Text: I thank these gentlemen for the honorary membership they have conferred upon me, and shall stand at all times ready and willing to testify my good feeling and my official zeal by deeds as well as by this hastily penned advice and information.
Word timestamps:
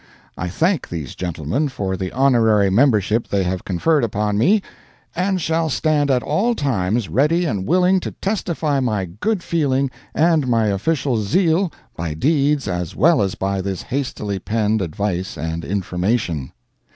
I 0.35 0.47
thank 0.49 0.89
these 0.89 1.13
gentlemen 1.13 1.67
for 1.69 1.95
the 1.95 2.11
honorary 2.11 2.71
membership 2.71 3.27
they 3.27 3.43
have 3.43 3.63
conferred 3.63 4.03
upon 4.03 4.35
me, 4.35 4.63
and 5.15 5.39
shall 5.39 5.69
stand 5.69 6.09
at 6.09 6.23
all 6.23 6.55
times 6.55 7.07
ready 7.07 7.45
and 7.45 7.67
willing 7.67 7.99
to 7.99 8.11
testify 8.13 8.79
my 8.79 9.05
good 9.05 9.43
feeling 9.43 9.91
and 10.15 10.47
my 10.47 10.69
official 10.69 11.17
zeal 11.21 11.71
by 11.95 12.15
deeds 12.15 12.67
as 12.67 12.95
well 12.95 13.21
as 13.21 13.35
by 13.35 13.61
this 13.61 13.83
hastily 13.83 14.39
penned 14.39 14.81
advice 14.81 15.37
and 15.37 15.63
information. 15.63 16.51